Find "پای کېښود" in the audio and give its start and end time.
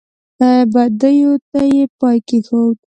1.99-2.77